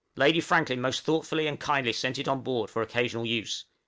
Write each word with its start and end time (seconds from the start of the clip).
Lady 0.15 0.41
Franklin 0.41 0.81
most 0.81 1.01
thoughtfully 1.01 1.45
and 1.45 1.59
kindly 1.59 1.93
sent 1.93 2.17
it 2.17 2.27
on 2.27 2.41
board 2.41 2.71
for 2.71 2.81
occasional 2.81 3.23
use. 3.27 3.65